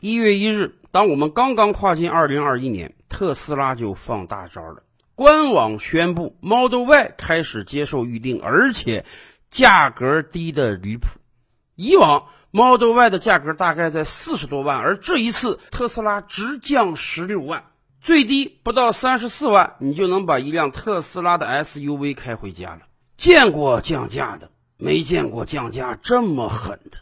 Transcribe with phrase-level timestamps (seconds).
[0.00, 4.82] 一月一日，当我们刚刚跨进二零二一年，特斯拉就放大招了。
[5.16, 9.04] 官网宣布，Model Y 开始接受预定，而且
[9.50, 11.08] 价格低的离谱。
[11.74, 17.64] 以往 Model Y 的价格大概在四十多万，而这一次特斯拉直降十六万，
[18.00, 22.82] 最低不到三十四万，你就能把一辆特斯拉的 SUV 开回家了。
[23.16, 26.98] 见过降价的，没见过降价这么狠的。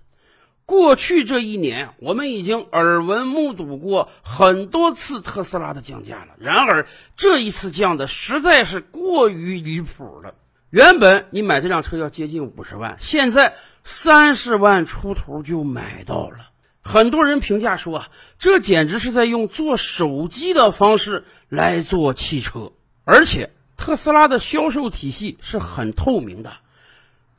[0.67, 6.35] 过去这一年，我们已经耳闻目睹过很多次特斯拉的降价了。
[6.39, 10.35] 然而，这一次降的实在是过于离谱了。
[10.71, 13.55] 原本你买这辆车要接近五十万，现在
[13.85, 16.51] 三十万出头就买到了。
[16.83, 18.09] 很多人评价说啊，
[18.41, 22.73] 这简直是在用做手机的方式来做汽车。
[23.05, 26.53] 而且，特斯拉的销售体系是很透明的。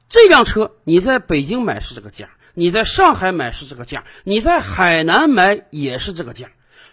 [0.08, 2.30] 这辆车你在北京买是这个价。
[2.60, 6.48] 你在上海买是这个价，你在海南买也是这个价。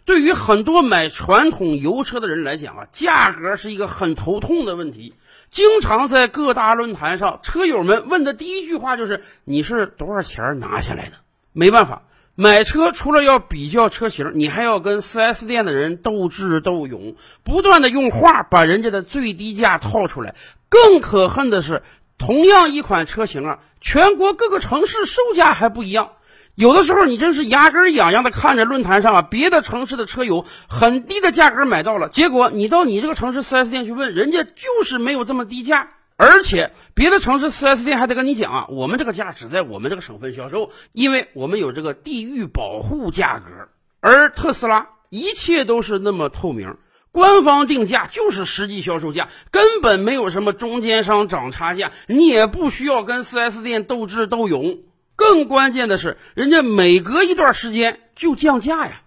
[0.05, 5.15] 对于很多买传统油车的人来讲啊，价格是一个很头痛的问题。
[5.49, 11.13] 经常在各大论坛上，车友们问的第一句话就是：“你是多少钱拿下来的？”
[11.55, 12.03] 没办法，
[12.35, 20.35] 买车除了要比较车型，你还要跟 4S 店的人斗智斗勇，不断的用话把人家的最低价套出来。
[20.69, 21.83] 更可恨的是。
[22.17, 26.13] 同样一款车型啊，全国各个城市售价还不一样。
[26.55, 35.91] 有的时候你真是牙根痒痒的看着论坛上啊，别的城市的车友很低的价格买到了，结果你到你这个城市 4S 店去问，人家就是没有这么低价。
[36.17, 43.69] 而且别的城市 4S 店还得跟你讲啊，我们这个价只在我们这个省份销售，因为我们有这个地域保护价格。
[44.01, 46.77] 而特斯拉一切都是那么透明。
[47.15, 54.81] 官方定价就是实际销售价，根本没有什么中间商涨差价，你也不需要跟 4S 店斗智斗勇。
[55.15, 59.03] 更关键的是，人家每隔一段时间就降价呀。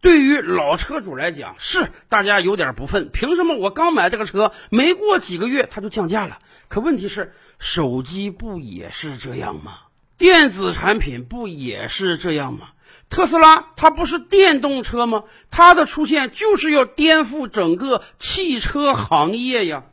[0.00, 6.38] 对于老车主来讲，是大家有点不忿，凭什么我刚买这个车，没过几个月它就降价了？
[6.66, 9.78] 可问题是，手机不也是这样吗？
[10.18, 12.70] 电子产品不也是这样吗？
[13.08, 15.24] 特斯拉它不是电动车吗？
[15.50, 19.84] 它的出现就是要颠覆整个汽车行业呀！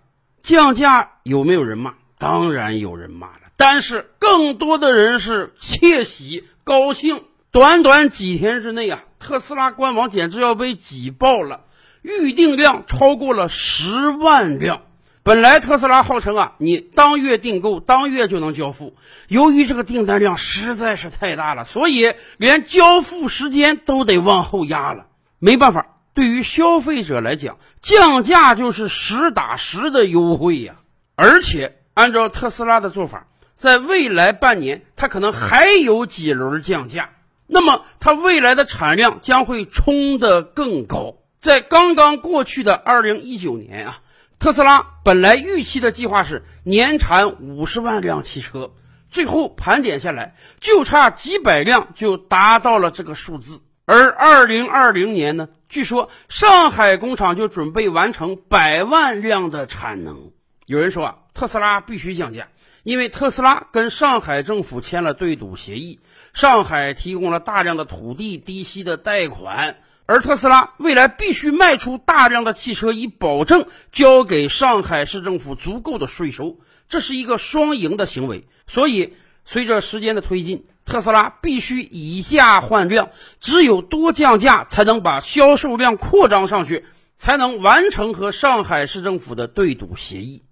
[0.42, 1.94] 降价有没有人骂？
[2.18, 7.24] 当然有人骂了，但是更多的人是窃喜高兴。
[7.52, 11.66] 短短几天之内啊，特斯拉官网简直要被挤爆了，
[12.02, 14.82] 预订量超过了十万辆。
[15.26, 18.94] 本来特斯拉号称啊，你当月订购当月就能交付。
[19.30, 25.06] 由于这个订单量实在是太大了，所以连交付时间都得往后压了。
[25.40, 30.76] 没办法，对于消费者来讲，降价就是实打实的优惠呀。
[31.16, 37.12] 而且按照特斯拉的做法，在未来半年，它可能还有几轮降价。
[37.48, 41.16] 那么它未来的产量将会冲得更高。
[41.40, 44.00] 在刚刚过去的二零一九年啊。
[44.44, 48.74] 特斯拉本来预期的计划是年产五十万辆汽车，
[49.10, 53.62] 最后盘点下来就差几百辆就达到了这个数字。
[53.86, 60.34] 而二零二零年呢，据说上海工厂就准备完成百万辆的产能。
[60.66, 62.50] 有人说啊，特斯拉必须降价，
[62.84, 66.02] 因为特斯拉跟上海政府签了对赌协议，
[66.34, 69.78] 上海提供了大量的土地、低息的贷款。
[70.06, 76.60] 而特斯拉未来必须卖出大量的汽车，以保证交给上海市政府足够的税收，
[76.90, 78.46] 这是一个双赢的行为。
[78.68, 79.14] 所以，
[79.46, 90.44] 随着时间的推进，特斯拉必须以价换量，只有多降价，才能把销售量扩张上去，才能完成和上海市政府的对赌协议。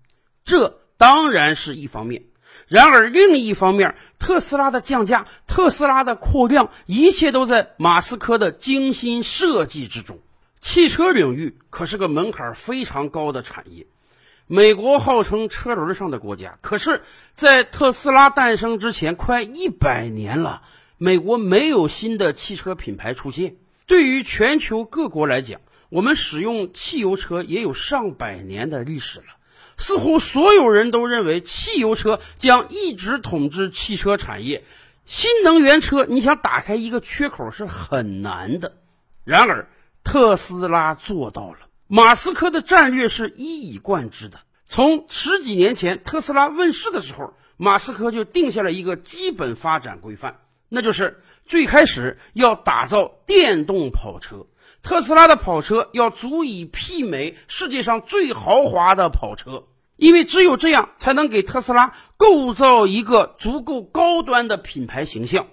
[0.45, 2.23] 这当然是一方面。
[2.71, 10.19] 然而，另一方面，特斯拉的降价、特斯拉的扩量，一切都在马斯克的精心设计之中。
[10.61, 13.87] 汽车领域可是个门槛非常高的产业。
[14.47, 17.01] 美国号称车轮上的国家，可是，
[17.33, 20.61] 在特斯拉诞生之前，快一百年了，
[20.97, 23.57] 美国没有新的汽车品牌出现。
[23.85, 25.59] 对于全球各国来讲，
[25.89, 29.25] 我们使用汽油车也有上百年的历史了。
[29.81, 34.63] 似乎所有人都认为汽油车将一直统治汽车产业，
[35.07, 38.77] 新能源车你想打开一个缺口是很难的。
[39.23, 39.67] 然而
[40.03, 41.57] 特斯拉做到了，
[41.87, 44.39] 马斯克的战略是一以贯之的。
[44.65, 54.45] 从十几年前特斯拉问世的时候，马斯克就定下了一个基本发展规范，那就是最开始要打造电动跑车。
[54.83, 59.65] 特斯拉的跑车要足以媲美世界上最豪华的跑车。
[59.97, 65.45] 因为只有这样，才能给特斯拉构造一个足够高端的品牌形象。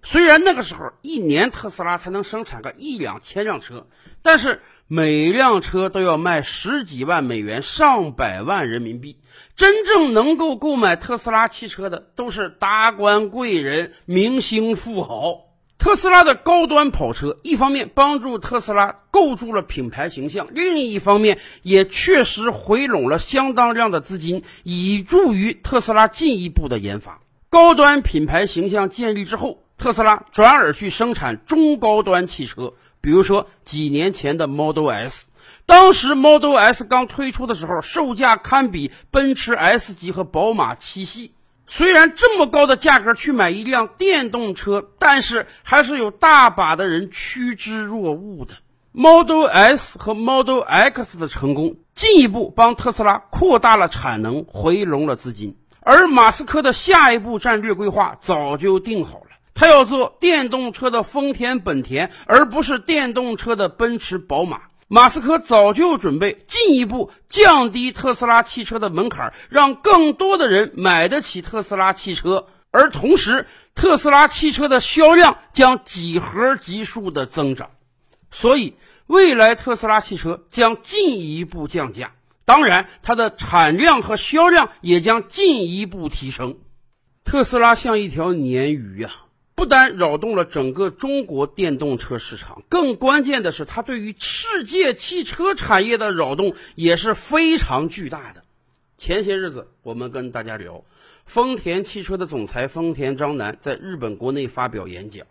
[0.00, 3.88] 虽然那个时候一年特斯拉才能生产个一两千辆车，
[4.22, 9.18] 但是每辆车都要卖十几万美元、上百万人民币。
[9.56, 15.45] 真正能够购买特斯拉汽车的，都是达官贵人、明星富豪。
[15.86, 27.20] 特斯拉的高端跑车，一方面帮助特斯拉构筑了品牌形象，另一方面也确实回笼了相当量的资金，以助于特斯拉进一步的研发。
[27.48, 29.62] 高端品牌形象建立之后。
[29.78, 32.72] 特斯拉转而去生产中高端汽车，
[33.02, 35.28] 比如说几年前的 Model S。
[35.66, 41.34] 当时 Model S 刚推出的时候，售价堪比奔驰 S 级和宝马七系。
[41.66, 48.54] 虽然这么高的价格去买一辆电动车，但是还是有大把的人趋之若鹜的。
[48.92, 55.56] Model S 和 Model X 的成功，进一步帮特斯拉扩大了产能，回笼了资金。
[55.80, 59.26] 而马斯克的下一步战略规划早就定好了。
[59.54, 64.62] 他要做电动车的丰田、本田，而不是电动车的奔驰、宝马。
[64.88, 77.70] 马斯克早就准备进一步降低特斯拉汽车的门槛，让更多的人买得起特斯拉汽车，而同时，特斯拉汽车的销量将几何级数的增长。
[78.30, 78.76] 所以，
[79.08, 82.12] 未来特斯拉汽车将进一步降价，
[82.44, 86.58] 当然，它的产量和销量也将进一步提升。
[87.24, 89.10] 特斯拉像一条鲶鱼呀。
[89.56, 98.44] 不单扰动了整个中国电动车市场，更关键的是，它对于世界汽车产业的扰动也是非常巨大的。
[98.98, 100.84] 前些日子，我们跟大家聊，
[101.24, 105.26] 丰田汽车的总裁丰田章男在日本国内发表演讲，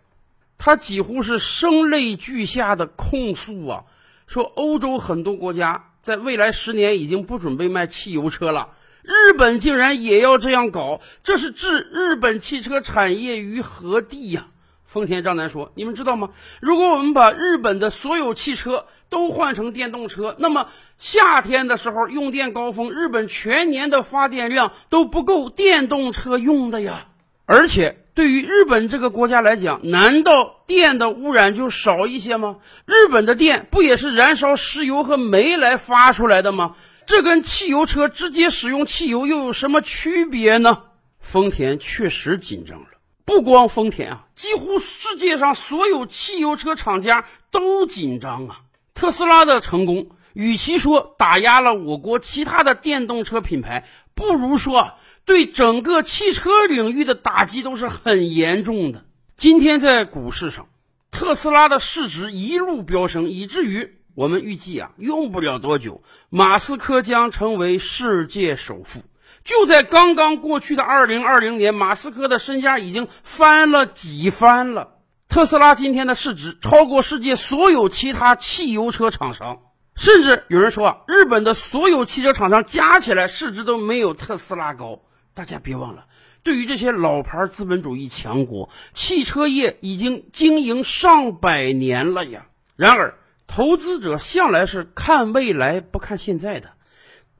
[0.58, 3.84] 他几乎是声泪俱下的控诉啊，
[4.26, 8.70] 说欧洲很多国家在未来十年已经不准备卖汽油车了。
[9.06, 14.48] 日本竟然也要这样搞，这是置日本汽车产业于何地呀？
[14.84, 16.30] 丰田章男说：“你们知道吗？
[16.60, 20.68] 如果我们把日本的所有汽车都换成电动车，那么
[20.98, 27.06] 夏天的时候用电高峰，日本全年的发电量都不够电动车用的呀。
[27.44, 32.56] 而且对于日本这个国家来讲，难道电的污染就少一些吗？
[32.86, 36.74] 日本的电不也是燃烧石油和煤来发出来的吗？”
[37.06, 40.82] 这跟汽油车直接使用汽油又有什么区别呢？
[41.20, 42.88] 丰田确实紧张了，
[43.24, 48.62] 不光丰田啊，几乎世界上所有汽油车厂家都紧张啊。
[48.92, 53.86] 特斯拉的成功，与其说打压了我国其他的电动车品牌，
[54.16, 54.94] 不如说
[55.24, 59.04] 对整个汽车领域的打击都是很严重的。
[59.36, 60.68] 今天在股市上，
[61.12, 63.95] 特斯拉的市值一路飙升，以至于。
[64.16, 69.02] 我们预计啊，用不了多久，马斯克将成为世界首富。
[69.44, 74.94] 就在刚刚过去的二零二零年，马斯克的身价已经翻了几番了。
[75.28, 79.60] 特斯拉今天的市值超过世界所有其他汽油车厂商，
[79.94, 85.02] 甚至有人说啊，日本的所有汽车厂商加起来市值都没有特斯拉高。
[85.34, 86.06] 大家别忘了，
[86.42, 92.46] 对于这些老牌资本主义强国，汽车业已经经营上百年了呀。
[92.76, 96.70] 然而，投资者向来是看未来不看现在的，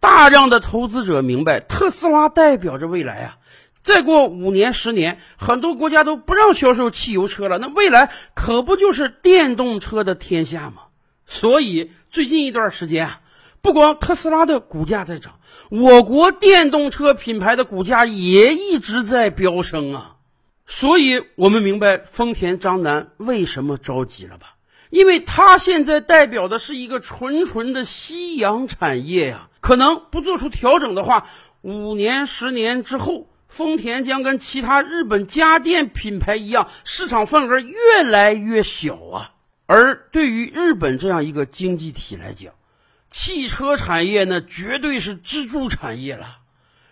[0.00, 3.38] 大量的投资者明白，特斯拉代表着未来啊！
[3.82, 10.82] 再过五年、十年，很多国家都不让销售汽油车了，那未来可不就是电动车的天下吗？
[11.24, 13.20] 所以最近一段时间啊，
[13.62, 15.38] 不光特斯拉的股价在涨，
[15.70, 20.16] 我国电动车品牌的股价也一直在飙升啊！
[20.66, 24.55] 所以我们明白丰田张楠为什么着急了吧？
[24.90, 31.26] 因为它现在代表的是一个纯纯的夕阳产业呀，可能不做出调整的话，
[31.62, 39.32] 五年、十年之后，丰田将跟其他日本家电品牌一样，市场份额越来越小啊。
[39.66, 42.52] 而对于日本这样一个经济体来讲，
[43.10, 46.38] 汽车产业呢，绝对是支柱产业了。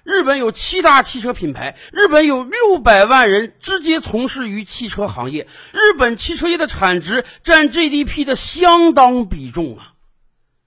[0.05, 9.95] 日本有七大汽车品牌，日本有六百万人直接从事于汽车行业，日本汽车业的产值占 GDP 的相当比重啊！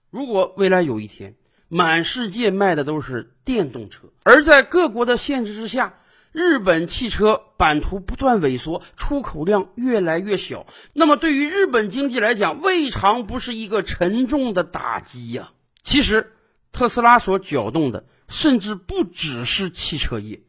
[0.10, 1.36] 如果未来有一天，
[1.68, 6.00] 满世界卖的都是电动车，而在各国的限制之下，
[6.32, 15.52] 日本汽车版图不断萎缩，出口量越来越小，那么对于日本经济来讲，未尝不是一个沉重的打击呀！
[15.84, 16.34] 其实，
[16.72, 18.04] 特斯拉所搅动的。
[18.28, 20.42] 甚至不只是汽车业，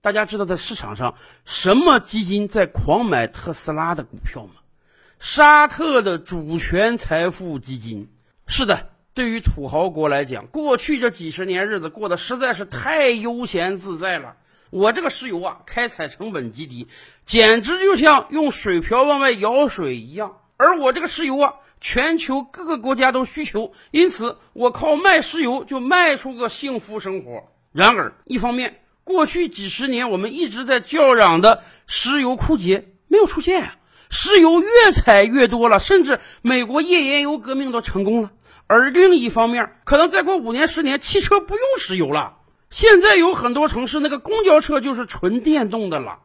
[0.00, 4.52] 大家知道在市场上什么基金在狂买特斯拉的股票吗？
[5.18, 8.08] 沙特的主权财富基金。
[8.46, 14.36] 是的，对于土豪国来讲，过去这几十年日子过得实在是太悠闲自在了。
[14.70, 16.88] 我这个石油啊，开采成本极低，
[17.24, 20.38] 简直就像用水瓢往外舀水一样。
[20.56, 27.44] 而我这个石油啊，全球各个国家都需求，因此我靠卖石油就卖出个幸福生活。
[27.72, 33.76] 然而，一方面，过去几十年我们一直在叫嚷的石油枯竭没有出现啊，
[34.10, 38.32] 石油越采越多了，甚至美国页岩油革命都成功了。
[38.66, 42.36] 而另一方面，可能再过五年十年，汽车不用石油了。
[42.70, 46.18] 现在有很多城市那个公交车就是纯电动的了。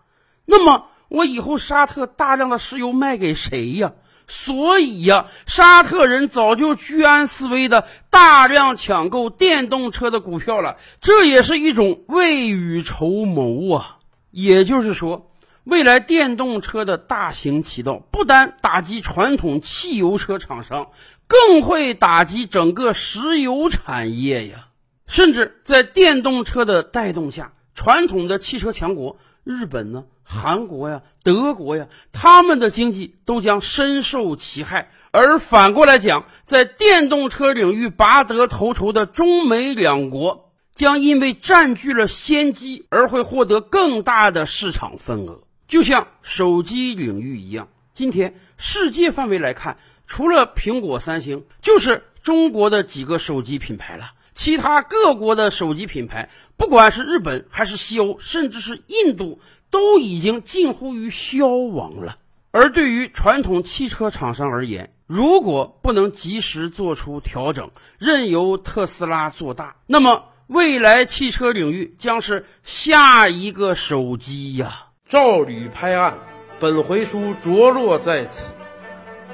[0.45, 3.93] 那么我以后沙特大量的石油卖给谁呀？
[4.27, 10.77] 所以呀，沙特人早就居安思危的大量抢购电动车的股票了。
[11.01, 13.97] 这也是一种未雨绸缪啊。
[14.31, 15.29] 也就是说。
[15.65, 20.89] 未来电动车的大行其道，不单打击传统汽油车厂商，
[21.25, 24.67] 更会打击整个石油产业呀！
[25.07, 34.89] 甚至在电动车的带动下，传统的汽车强国日本呢、韩国呀、德国呀，他们的经济都将深受其害。
[35.11, 45.41] 而反过来讲，在电动车领域拔得头筹的中美两国，将因为占据了先机而会获得更大的市场份额。
[45.67, 54.11] 就像手机领域一样，今天世界范围来看，除了苹果、三星，就是中国的几个手机品牌了。
[54.33, 62.17] 其他各国的手机品牌，不管是日本还是西欧，甚至是印度，都已经近乎于消亡了。
[62.51, 74.87] 而对于传统汽车厂商而言，如果不能及时做出调整，任由特斯拉做大，那么未来汽车领域将是下一个手机呀。
[75.07, 76.17] 照吕拍案，
[76.59, 78.53] 本回书着落在此。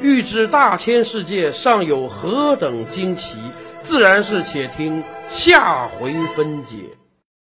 [0.02, 3.38] 欲知大千世界尚有何等惊奇，
[3.82, 6.99] 自然是且听下回分解。